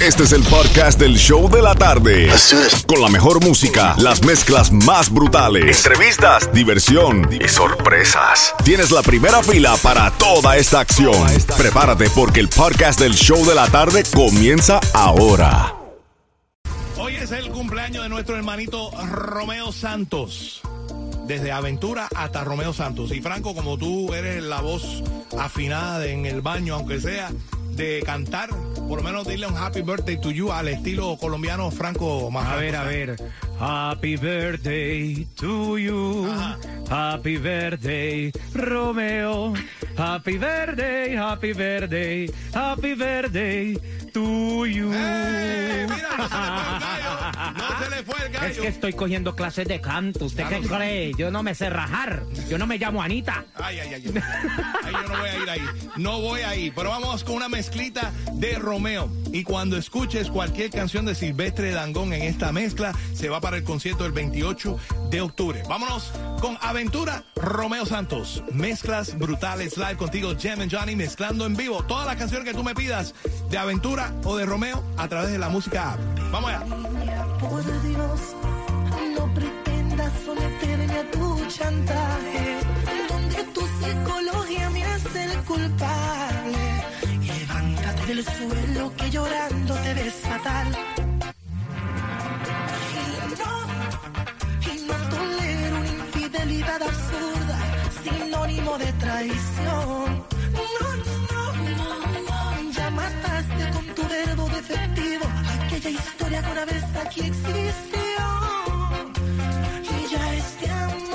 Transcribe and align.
Este 0.00 0.22
es 0.22 0.32
el 0.32 0.44
podcast 0.44 1.00
del 1.00 1.16
show 1.16 1.50
de 1.50 1.60
la 1.60 1.74
tarde. 1.74 2.30
Con 2.86 3.02
la 3.02 3.08
mejor 3.08 3.44
música, 3.44 3.96
las 3.98 4.24
mezclas 4.24 4.70
más 4.70 5.12
brutales, 5.12 5.84
entrevistas, 5.84 6.52
diversión 6.52 7.28
y 7.32 7.48
sorpresas. 7.48 8.54
Tienes 8.64 8.92
la 8.92 9.02
primera 9.02 9.42
fila 9.42 9.74
para 9.82 10.12
toda 10.12 10.56
esta 10.56 10.78
acción. 10.78 11.26
Prepárate 11.56 12.08
porque 12.10 12.38
el 12.38 12.48
podcast 12.48 13.00
del 13.00 13.14
show 13.14 13.44
de 13.44 13.56
la 13.56 13.66
tarde 13.66 14.04
comienza 14.14 14.78
ahora. 14.94 15.74
Hoy 16.96 17.16
es 17.16 17.32
el 17.32 17.50
cumpleaños 17.50 18.04
de 18.04 18.08
nuestro 18.08 18.36
hermanito 18.36 18.92
Romeo 19.10 19.72
Santos. 19.72 20.60
Desde 21.26 21.50
Aventura 21.50 22.08
hasta 22.14 22.44
Romeo 22.44 22.72
Santos. 22.72 23.10
Y 23.10 23.20
Franco, 23.20 23.52
como 23.52 23.76
tú 23.76 24.14
eres 24.14 24.44
la 24.44 24.60
voz 24.60 25.02
afinada 25.36 26.06
en 26.06 26.24
el 26.24 26.40
baño, 26.40 26.76
aunque 26.76 27.00
sea 27.00 27.32
de 27.78 28.02
cantar, 28.04 28.50
por 28.88 28.98
lo 28.98 29.02
menos 29.02 29.26
dile 29.26 29.46
un 29.46 29.56
happy 29.56 29.82
birthday 29.82 30.20
to 30.20 30.32
you 30.32 30.50
al 30.50 30.66
estilo 30.66 31.16
colombiano 31.16 31.70
Franco 31.70 32.28
más 32.28 32.48
A 32.48 32.56
ver, 32.56 32.74
a 32.74 32.82
ver. 32.82 33.16
Happy 33.60 34.16
birthday 34.16 35.24
to 35.36 35.78
you. 35.78 36.26
Ajá. 36.28 36.58
Happy 36.90 37.36
birthday, 37.36 38.32
Romeo. 38.54 39.52
Happy 39.96 40.38
birthday, 40.38 41.14
happy 41.14 41.52
birthday, 41.52 42.30
happy 42.54 42.94
birthday 42.94 43.74
to 44.12 44.64
you. 44.64 44.90
¡Eh! 44.94 45.86
Mira, 45.88 46.16
no 46.16 46.28
se 46.28 46.30
le 46.30 46.42
fue 46.42 46.66
el 46.66 46.80
gallo. 46.80 47.58
No 47.58 47.84
se 47.84 47.90
le 47.90 48.02
fue 48.04 48.26
el 48.26 48.32
gallo. 48.32 48.46
Es 48.46 48.58
que 48.58 48.68
estoy 48.68 48.92
cogiendo 48.94 49.34
clases 49.34 49.68
de 49.68 49.80
canto. 49.80 50.24
¿Usted 50.26 50.48
qué 50.48 50.60
cree? 50.60 51.12
Yo 51.14 51.30
no 51.30 51.42
me 51.42 51.54
sé 51.54 51.68
rajar. 51.68 52.22
Yo 52.48 52.56
no 52.58 52.66
me 52.66 52.78
llamo 52.78 53.02
Anita. 53.02 53.44
Ay, 53.56 53.80
ay, 53.80 53.94
ay, 53.94 54.04
ay. 54.06 54.22
Ay, 54.84 54.92
yo 54.92 55.02
no 55.02 55.18
voy 55.18 55.28
a 55.28 55.42
ir 55.42 55.50
ahí. 55.50 55.60
No 55.96 56.20
voy 56.20 56.40
ahí. 56.40 56.72
Pero 56.74 56.90
vamos 56.90 57.24
con 57.24 57.36
una 57.36 57.48
mezclita 57.48 58.12
de 58.32 58.54
Romeo. 58.58 59.10
Y 59.32 59.42
cuando 59.42 59.76
escuches 59.76 60.30
cualquier 60.30 60.70
canción 60.70 61.04
de 61.04 61.14
Silvestre 61.14 61.70
Dangón 61.72 62.12
en 62.12 62.22
esta 62.22 62.52
mezcla, 62.52 62.94
se 63.12 63.28
va 63.28 63.40
para 63.40 63.56
el 63.56 63.64
concierto 63.64 64.06
el 64.06 64.12
28 64.12 64.78
de 65.10 65.20
octubre. 65.20 65.62
Vámonos 65.68 66.12
con 66.40 66.58
Aventura 66.60 67.24
Romeo 67.36 67.86
Santos. 67.86 68.42
Mezclas 68.52 69.18
brutales 69.18 69.76
live 69.76 69.96
contigo, 69.96 70.34
Jem 70.36 70.60
and 70.60 70.72
Johnny, 70.72 70.96
mezclando 70.96 71.46
en 71.46 71.56
vivo 71.56 71.82
todas 71.84 72.06
las 72.06 72.16
canciones 72.16 72.48
que 72.48 72.54
tú 72.54 72.64
me 72.64 72.74
pidas 72.74 73.14
de 73.50 73.58
Aventura 73.58 74.12
o 74.24 74.36
de 74.36 74.46
Romeo 74.46 74.82
a 74.96 75.08
través 75.08 75.32
de 75.32 75.38
la 75.38 75.48
música 75.48 75.92
app. 75.92 76.00
Vamos 76.30 76.50
allá. 76.50 76.64
Por 77.38 77.64
Dios, 77.82 78.20
no 79.16 79.34
pretendas 79.34 80.12
a 80.12 81.10
tu 81.10 81.46
chantaje, 81.46 82.58
donde 83.08 83.44
tu 83.54 83.60
psicología 83.60 84.70
me 84.70 84.84
hace 84.84 85.24
el 85.24 85.38
culpable. 85.44 86.58
Levántate 87.20 88.06
del 88.06 88.24
suelo 88.24 88.92
que 88.96 89.10
llorando 89.10 89.74
te 89.74 89.94
ves 89.94 90.14
fatal. 90.14 90.87
Aquella 106.38 106.42
historia 106.42 106.42
que 106.42 106.50
una 106.50 106.64
vez 106.64 106.84
aquí 107.04 107.20
existió. 107.20 108.00
Y 109.82 110.08
ya 110.10 110.34
este 110.34 110.70
amor. 110.70 111.08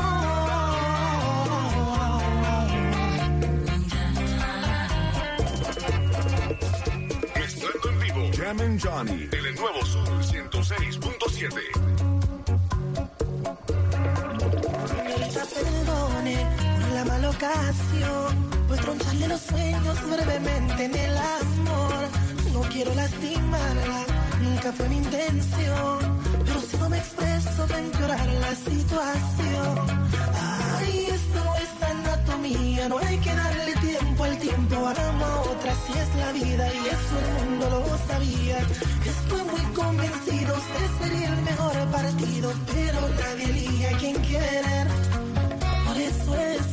Mezclando 7.35 7.89
en 7.89 7.99
vivo. 7.99 8.31
Jam 8.37 8.59
and 8.59 8.81
Johnny. 8.81 9.29
El 9.31 9.55
nuevo 9.55 9.85
Sur 9.85 10.07
106.7. 10.23 11.49
Señorita, 14.87 15.45
perdone 15.53 16.37
por 16.79 16.89
la 16.91 17.05
mala 17.05 17.29
ocasión, 17.29 18.49
pues 18.67 18.81
troncharle 18.81 19.27
los 19.27 19.41
sueños 19.41 20.09
brevemente 20.09 20.85
en 20.85 20.95
el 20.95 21.17
amor. 21.17 22.09
No 22.53 22.61
quiero 22.69 22.93
lastimarla, 22.93 24.05
nunca 24.43 24.71
fue 24.73 24.89
mi 24.89 24.97
intención, 24.97 25.99
pero 26.45 26.61
si 26.61 26.77
no 26.77 26.89
me 26.89 26.97
expreso 26.97 27.67
va 27.71 27.75
a 27.75 27.79
empeorar 27.79 28.27
la 28.45 28.55
situación. 28.55 29.75
Ay, 30.77 31.07
esto 31.17 31.41
es 31.63 31.71
anatomía, 31.91 32.89
no 32.89 32.97
hay 32.99 33.17
que 33.17 33.33
darle 33.33 33.73
tiempo 33.89 34.23
al 34.23 34.37
tiempo, 34.37 34.75
amo 34.75 35.25
a 35.25 35.41
otra 35.41 35.73
si 35.85 35.93
es 36.03 36.15
la 36.15 36.31
vida 36.31 36.73
y 36.73 36.79
eso 36.95 37.13
el 37.23 37.49
mundo 37.49 37.69
lo 37.69 38.13
sabía. 38.13 38.57
Estoy 39.13 39.43
muy 39.53 39.65
convencido, 39.73 40.55
usted 40.55 40.87
sería 41.01 41.27
el 41.29 41.41
mejor 41.41 41.75
partido, 41.91 42.53
pero 42.73 42.99
nadie 43.21 43.45
elige 43.45 43.87
a 43.87 43.97
quien 43.97 44.21
querer. 44.21 44.87
Por 45.85 45.97
eso 45.97 46.35
es 46.35 46.72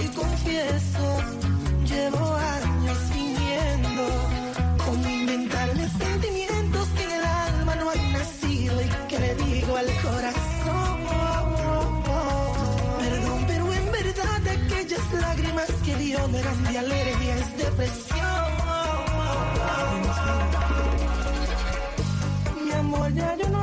Hoy 0.00 0.08
confieso, 0.08 1.04
llevo 1.84 2.34
años 2.34 2.98
fingiendo 3.12 4.02
cómo 4.82 5.06
inventarme 5.06 5.88
sentimientos 5.90 6.88
que 6.96 7.04
en 7.04 7.10
el 7.10 7.24
alma 7.24 7.74
no 7.76 7.90
han 7.90 8.12
nacido 8.12 8.80
y 8.80 8.88
que 9.08 9.18
le 9.18 9.34
digo 9.34 9.76
al 9.76 9.86
corazón. 10.00 11.00
Perdón, 12.98 13.44
pero 13.46 13.72
en 13.74 13.92
verdad 13.92 14.42
aquellas 14.48 15.12
lágrimas 15.20 15.70
que 15.84 15.94
dio 15.96 16.28
no 16.28 16.38
eran 16.38 16.64
de 16.64 16.78
alergia, 16.78 17.36
es 17.36 17.56
depresión. 17.58 18.50
Mi 22.64 22.72
amor, 22.72 23.12
ya 23.12 23.36
yo 23.36 23.48
no 23.50 23.59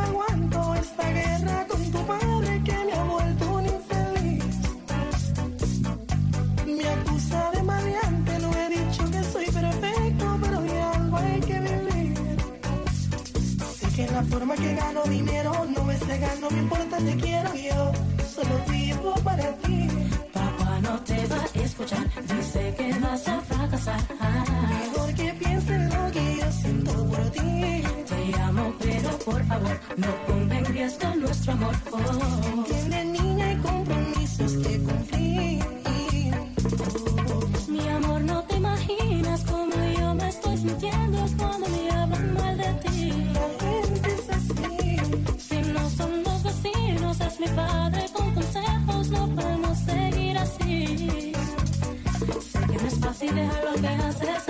Sé 14.38 14.44
que 14.44 14.76
gano 14.76 15.02
dinero 15.06 15.52
no 15.76 15.92
es 15.92 16.08
legal, 16.08 16.40
no 16.40 16.50
me 16.52 16.60
importa, 16.60 16.98
te 16.98 17.16
quiero 17.16 17.56
yo, 17.56 17.92
solo 18.36 18.56
vivo 18.70 19.16
para 19.24 19.52
ti. 19.64 19.88
Papá 20.32 20.80
no 20.84 21.00
te 21.02 21.26
va 21.26 21.42
a 21.42 21.64
escuchar, 21.64 22.06
dice 22.22 22.76
que 22.78 22.94
vas 23.00 23.28
a 23.28 23.42
fracasar. 23.42 24.00
Mejor 24.70 25.14
que 25.16 25.34
piensen 25.34 25.90
lo 25.90 26.12
que 26.12 26.38
yo 26.38 26.52
siento 26.52 26.94
por 27.08 27.30
ti. 27.32 27.84
Te 28.10 28.40
amo, 28.40 28.76
pero 28.78 29.10
por 29.26 29.44
favor, 29.48 29.80
no 29.98 30.54
en 30.54 30.66
riesgo 30.66 31.16
nuestro 31.16 31.54
amor. 31.54 31.76
Oh, 31.92 32.58
Entiende 32.58 33.06
niña, 33.06 33.46
hay 33.48 33.58
compromisos 33.58 34.54
que 34.54 34.80
cumplir. 34.84 35.77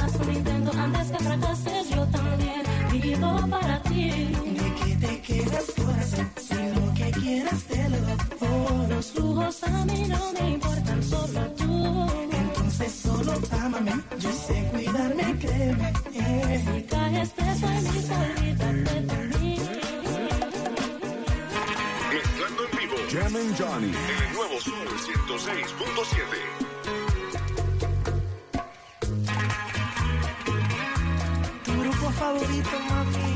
Estás 0.07 0.27
un 0.27 0.33
intento 0.33 0.71
antes 0.77 1.11
que 1.11 1.23
fracases, 1.23 1.89
yo 1.89 2.05
también 2.07 2.63
vivo 2.91 3.47
para 3.49 3.81
ti. 3.83 4.09
¿De 4.09 4.75
qué 4.79 4.95
te 5.07 5.21
quedas 5.21 5.65
corazón? 5.75 6.31
Si 6.37 6.79
lo 6.79 6.93
que 6.93 7.11
quieras 7.11 7.63
te 7.63 7.89
lo 7.89 7.97
doy. 7.97 8.17
Oh, 8.41 8.87
Los 8.89 9.15
lujos 9.15 9.63
a 9.63 9.85
mí 9.85 10.05
no 10.07 10.33
me 10.33 10.49
importan, 10.51 11.03
solo 11.03 11.41
tú. 11.57 12.07
entonces 12.31 12.91
solo 12.93 13.33
ámame. 13.63 13.91
Yo 14.19 14.31
sé 14.31 14.69
cuidarme, 14.71 15.37
créeme. 15.39 15.93
Eh. 16.13 16.65
Si 16.65 16.81
caes 16.83 17.29
presa 17.29 17.77
en 17.77 17.83
mi 17.83 18.01
solita, 18.01 18.67
te 18.85 19.39
mí. 19.39 19.59
Mezclando 22.13 22.63
en 22.63 22.77
vivo. 22.79 22.95
Jam 23.11 23.35
and 23.35 23.57
Johnny. 23.59 23.87
El 23.87 24.33
nuevo 24.33 24.59
Sur 24.61 24.87
106.7. 24.87 26.66
favorito, 32.17 32.75
mami. 32.89 33.29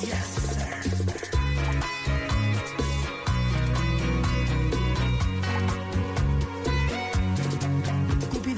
Yes, 0.00 0.26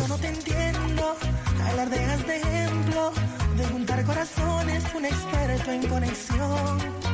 no 0.08 0.18
te 0.18 0.28
entiendo. 0.28 1.16
A 1.64 1.72
las 1.74 1.90
dejas 1.90 2.26
de 2.26 2.36
ejemplo. 2.36 3.12
De 3.56 3.64
juntar 3.66 4.04
corazones, 4.04 4.82
un 4.94 5.04
experto 5.04 5.70
en 5.70 5.86
conexión 5.86 7.11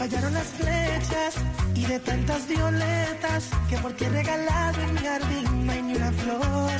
Fallaron 0.00 0.32
las 0.32 0.46
flechas 0.46 1.34
y 1.74 1.84
de 1.84 2.00
tantas 2.00 2.48
violetas 2.48 3.50
que 3.68 3.76
por 3.76 3.92
ti 3.92 4.06
he 4.06 4.08
regalado 4.08 4.80
en 4.80 4.94
mi 4.94 5.00
jardín 5.00 5.66
no 5.66 5.72
hay 5.72 5.82
ni 5.82 5.94
una 5.94 6.12
flor. 6.12 6.70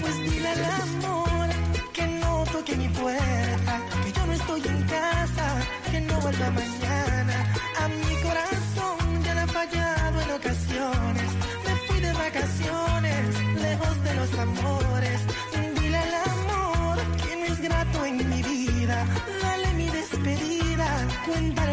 Pues 0.00 0.22
dile 0.22 0.48
al 0.48 0.64
amor 0.64 1.48
que 1.92 2.06
no 2.06 2.44
toque 2.50 2.76
mi 2.76 2.88
puerta, 2.88 3.82
que 4.04 4.12
yo 4.12 4.26
no 4.26 4.32
estoy 4.32 4.62
en 4.66 4.82
casa, 4.84 5.46
que 5.90 6.00
no 6.00 6.18
vuelva 6.18 6.50
mañana. 6.50 7.54
A 7.78 7.88
mi 7.88 8.14
corazón 8.22 9.22
ya 9.22 9.34
le 9.34 9.40
ha 9.40 9.46
fallado 9.48 10.20
en 10.22 10.30
ocasiones. 10.30 11.28
Me 11.66 11.74
fui 11.86 12.00
de 12.00 12.12
vacaciones, 12.14 13.22
lejos 13.60 14.02
de 14.02 14.14
los 14.14 14.38
amores. 14.38 14.95
cuenta 21.36 21.65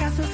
y 0.00 0.33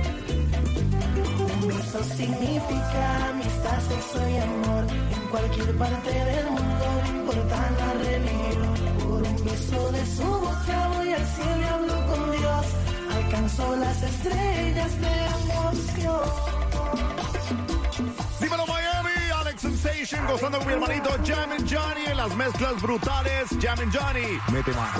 Un 0.75 1.67
beso 1.67 2.03
significa 2.15 3.29
amistad, 3.29 3.79
sexo 3.87 4.29
y 4.29 4.37
amor. 4.37 4.85
En 5.11 5.27
cualquier 5.29 5.77
parte 5.77 6.11
del 6.11 6.45
mundo, 6.51 6.85
no 7.03 7.19
importa 7.19 7.71
la 7.79 7.93
religión. 7.93 8.73
Por 8.99 9.21
un 9.21 9.45
beso 9.45 9.91
de 9.91 10.05
su 10.05 10.23
boca 10.23 10.87
voy 10.95 11.13
al 11.13 11.25
cielo 11.27 11.59
y 11.59 11.63
hablo 11.63 12.05
con 12.07 12.31
Dios. 12.31 12.65
Alcanzó 13.15 13.75
las 13.75 14.03
estrellas 14.03 15.01
de 15.01 15.25
emoción. 15.51 16.21
Dímelo 18.39 18.65
Miami, 18.65 19.11
Alex 19.39 19.61
Sensation, 19.61 20.27
gozando 20.27 20.57
con 20.59 20.67
mi 20.67 20.73
hermanito 20.73 21.09
Jam 21.25 21.49
Johnny 21.69 22.05
en 22.07 22.17
las 22.17 22.35
mezclas 22.35 22.81
brutales. 22.81 23.49
Jam 23.61 23.77
Johnny, 23.91 24.39
mete 24.51 24.71
mano. 24.71 24.99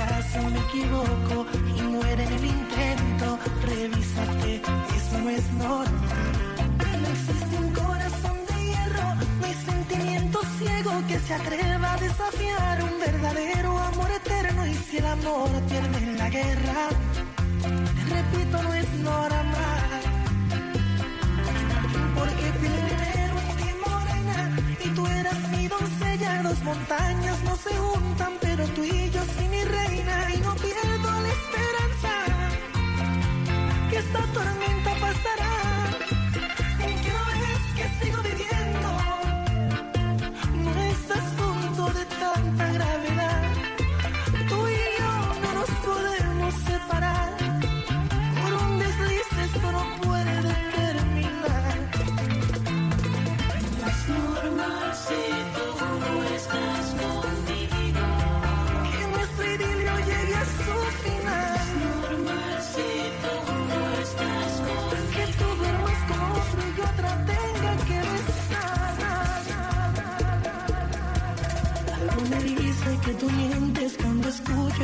Acaso 0.00 0.42
me 0.50 0.58
equivoco 0.58 1.46
y 1.76 1.82
muere 1.82 2.24
el 2.24 2.44
intento, 2.44 3.38
revísate, 3.66 4.62
eso 4.96 5.18
no 5.22 5.30
es 5.30 5.52
normal. 5.52 5.86
No 7.00 7.08
existe 7.08 7.56
un 7.58 7.70
corazón 7.72 8.36
de 8.48 8.64
hierro, 8.66 9.14
no 9.40 9.46
hay 9.46 9.54
sentimiento 9.54 10.40
ciego 10.58 10.92
que 11.08 11.18
se 11.18 11.34
atreva 11.34 11.92
a 11.92 11.96
desafiar 11.98 12.82
un 12.82 13.00
verdadero 13.00 13.78
amor 13.78 14.10
eterno. 14.10 14.66
Y 14.66 14.74
si 14.74 14.98
el 14.98 15.06
amor 15.06 15.50
pierde 15.68 16.16
la 16.16 16.30
guerra, 16.30 16.88
repito, 18.16 18.62
no 18.62 18.74
es 18.74 18.90
normal. 19.10 20.00
Porque 22.16 22.46
primero 22.60 23.34
fui 23.48 23.72
morena 23.86 24.56
y 24.84 24.88
tú 24.90 25.06
eras 25.06 25.48
mi 25.50 25.68
doncella. 25.68 26.42
Dos 26.42 26.62
montañas 26.62 27.42
no 27.44 27.56
se 27.56 27.74
juntan, 27.74 28.32
pero 28.40 28.64
tú 28.68 28.84
y 28.84 29.09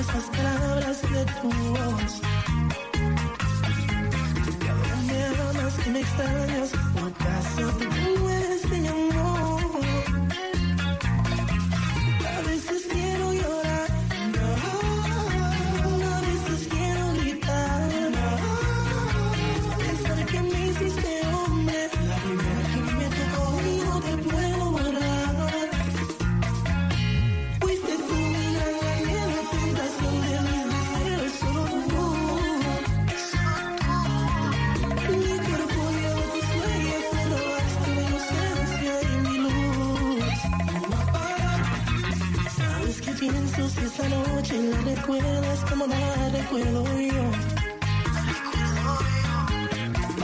esas 0.08 0.24
palabras 0.36 1.02
de 1.02 1.24
tu 1.40 1.48
voz. 1.48 2.25
Recuerdas 45.36 45.70
como 45.70 45.86
la 45.86 46.28
recuerdo 46.30 46.84
yo. 47.00 47.30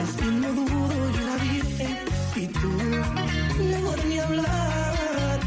Así 0.02 0.24
no 0.24 0.52
dudo, 0.52 1.10
yo 1.14 1.20
la 1.26 1.36
virgen 1.36 1.98
y 2.36 2.46
tú 2.46 2.68
mejor 3.58 4.04
ni 4.06 4.18
hablar. 4.18 5.40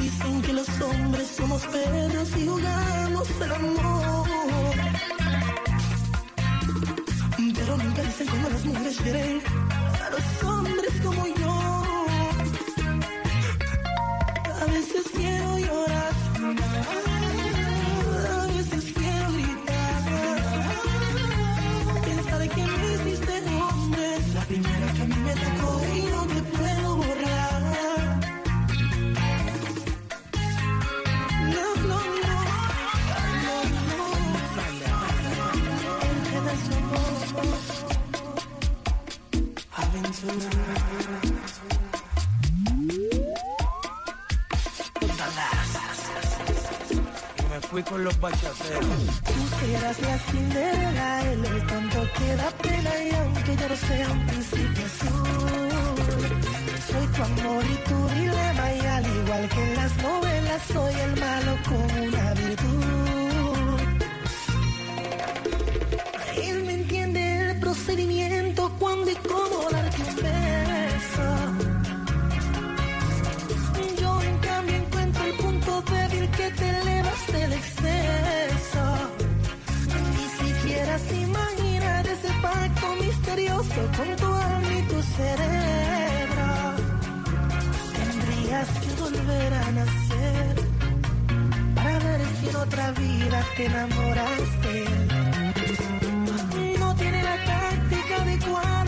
Dicen 0.00 0.42
que 0.42 0.52
los 0.52 0.80
hombres 0.80 1.28
somos 1.36 1.62
perros 1.66 2.28
y 2.36 2.46
jugamos 2.46 3.28
el 3.40 3.52
amor. 3.52 4.28
Pero 7.54 7.76
nunca 7.76 8.02
dicen 8.02 8.26
cómo 8.26 8.48
las 8.48 8.64
mujeres 8.64 8.96
quieren 8.98 9.40
a 10.04 10.10
los 10.10 10.42
hombres 10.42 11.00
como 11.04 11.26
yo. 11.26 11.81
Fui 47.72 47.82
con 47.84 48.04
los 48.04 48.20
bachaceros. 48.20 48.86
Tú 49.24 49.40
serás 49.60 49.98
la 50.00 50.18
Cinderela, 50.18 51.32
él 51.32 51.42
el 51.42 51.66
tonto 51.66 52.00
que 52.18 52.36
da 52.36 52.50
pena 52.62 52.90
y 53.02 53.10
aunque 53.14 53.56
yo 53.56 53.68
no 53.70 53.76
sea 53.76 54.10
un 54.10 54.26
príncipe 54.26 54.82
azul, 54.90 56.28
soy 56.90 57.06
tu 57.14 57.22
amor 57.22 57.64
y 57.64 57.88
tu 57.88 57.98
dilema 58.20 58.64
y 58.74 58.80
al 58.96 59.06
igual 59.20 59.48
que 59.48 59.62
en 59.68 59.76
las 59.76 59.92
novelas 60.02 60.62
soy 60.70 60.94
el 61.06 61.12
malo 61.24 61.52
con 61.68 61.84
una 62.08 62.34
virtud. 62.34 63.78
Él 66.48 66.64
me 66.64 66.74
entiende 66.74 67.50
el 67.50 67.58
procedimiento 67.58 68.11
con 83.96 84.16
tu 84.16 84.26
alma 84.26 84.72
y 84.78 84.82
tu 84.90 85.02
cerebro. 85.16 86.48
Tendrías 87.98 88.68
que 88.82 88.90
volver 89.02 89.54
a 89.54 89.70
nacer 89.80 90.54
para 91.74 91.98
ver 91.98 92.20
si 92.40 92.48
en 92.48 92.56
otra 92.56 92.90
vida 92.92 93.44
te 93.56 93.66
enamoraste. 93.66 94.84
No 96.78 96.94
tiene 96.96 97.22
la 97.22 97.36
táctica 97.44 98.16
adecuada 98.22 98.81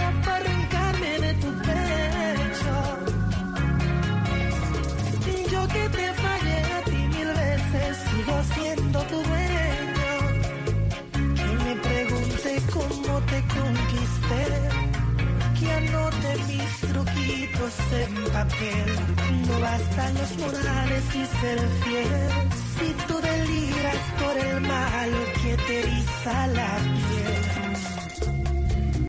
No 19.97 20.03
bastan 20.03 20.15
los 20.15 20.39
morales 20.39 21.05
y 21.15 21.27
ser 21.41 21.59
fiel. 21.85 22.51
Si 22.79 23.07
tú 23.07 23.21
deliras 23.21 23.97
por 24.21 24.37
el 24.37 24.61
malo 24.61 25.19
que 25.43 25.57
te 25.57 25.81
eriza 25.81 26.47
la 26.49 26.79
piel. 26.79 27.44